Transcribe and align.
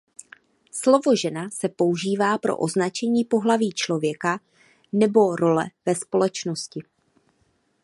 Slovo 0.71 1.15
žena 1.15 1.49
se 1.49 1.69
používá 1.69 2.37
pro 2.37 2.57
označení 2.57 3.25
pohlaví 3.25 3.71
člověka 3.71 4.39
nebo 4.93 5.35
role 5.35 5.65
ve 5.85 5.95
společnosti. 5.95 6.83